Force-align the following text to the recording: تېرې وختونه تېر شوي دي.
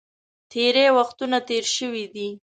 تېرې 0.51 0.85
وختونه 0.97 1.37
تېر 1.49 1.63
شوي 1.75 2.05
دي. 2.13 2.27